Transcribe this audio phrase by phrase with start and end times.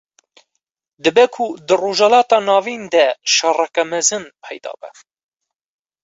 [1.03, 4.89] Dibe ku di rojhilata navîn de şereke mezin peyda be